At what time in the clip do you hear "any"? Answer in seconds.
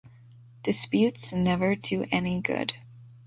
2.11-2.41